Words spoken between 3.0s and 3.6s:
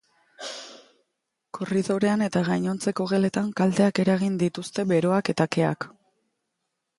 geletan